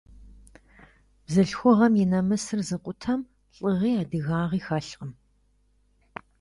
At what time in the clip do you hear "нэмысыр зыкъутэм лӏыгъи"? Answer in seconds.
2.11-3.91